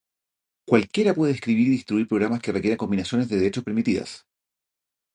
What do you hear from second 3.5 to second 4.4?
permitidas.